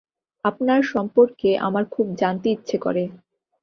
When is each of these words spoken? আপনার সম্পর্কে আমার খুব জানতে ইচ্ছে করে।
আপনার 0.45 0.79
সম্পর্কে 0.93 1.49
আমার 1.59 1.83
খুব 1.91 2.07
জানতে 2.15 2.47
ইচ্ছে 2.51 2.77
করে। 2.77 3.03